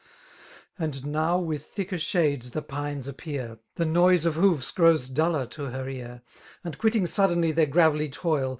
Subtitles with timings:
[0.79, 5.65] And now with thicker shades the pines appear; The noise of hoofs grows duller to
[5.65, 6.23] her ear;
[6.63, 8.49] And quitting suddenly their gravelly toil.